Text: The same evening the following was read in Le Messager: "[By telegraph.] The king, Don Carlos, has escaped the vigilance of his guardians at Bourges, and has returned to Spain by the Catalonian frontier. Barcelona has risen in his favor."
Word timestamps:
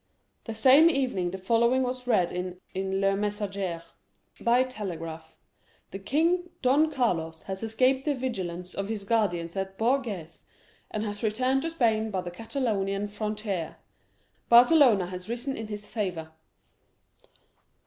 The 0.45 0.55
same 0.55 0.89
evening 0.89 1.29
the 1.29 1.37
following 1.37 1.83
was 1.83 2.07
read 2.07 2.31
in 2.31 2.57
Le 2.99 3.15
Messager: 3.15 3.83
"[By 4.39 4.63
telegraph.] 4.63 5.35
The 5.91 5.99
king, 5.99 6.49
Don 6.63 6.89
Carlos, 6.91 7.43
has 7.43 7.61
escaped 7.61 8.05
the 8.05 8.15
vigilance 8.15 8.73
of 8.73 8.87
his 8.87 9.03
guardians 9.03 9.55
at 9.55 9.77
Bourges, 9.77 10.43
and 10.89 11.03
has 11.03 11.21
returned 11.21 11.61
to 11.61 11.69
Spain 11.69 12.09
by 12.09 12.21
the 12.21 12.31
Catalonian 12.31 13.09
frontier. 13.09 13.77
Barcelona 14.49 15.05
has 15.05 15.29
risen 15.29 15.55
in 15.55 15.67
his 15.67 15.85
favor." 15.87 16.31